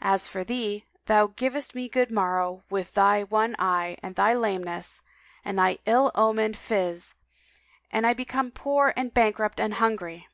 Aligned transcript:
As 0.00 0.26
for 0.26 0.42
thee, 0.42 0.86
thou 1.06 1.28
givest 1.28 1.72
me 1.72 1.88
good 1.88 2.10
morrow 2.10 2.64
with 2.68 2.94
thy 2.94 3.22
one 3.22 3.54
eye 3.60 3.96
and 4.02 4.16
thy 4.16 4.34
lameness 4.34 5.02
and 5.44 5.56
thy 5.56 5.78
ill 5.86 6.10
omened 6.16 6.56
phiz 6.56 7.14
and 7.88 8.04
I 8.04 8.12
become 8.12 8.50
poor 8.50 8.92
and 8.96 9.14
bankrupt 9.14 9.60
and 9.60 9.74
hungry!" 9.74 10.26